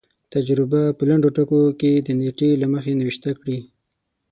تجربه 0.33 0.81
په 0.97 1.03
لنډو 1.09 1.29
ټکو 1.35 1.61
کې 1.79 1.91
د 2.05 2.07
نېټې 2.19 2.49
له 2.61 2.67
مخې 2.73 2.93
نوشته 3.01 3.29
کړي. 3.39 3.59